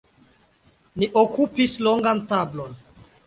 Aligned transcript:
Ni 1.01 1.09
okupis 1.25 1.77
longan 1.87 2.25
tablon. 2.31 2.73